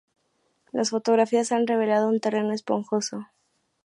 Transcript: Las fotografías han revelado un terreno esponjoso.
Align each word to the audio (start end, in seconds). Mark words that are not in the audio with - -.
Las 0.71 0.89
fotografías 0.89 1.51
han 1.51 1.67
revelado 1.67 2.09
un 2.09 2.19
terreno 2.19 2.53
esponjoso. 2.53 3.27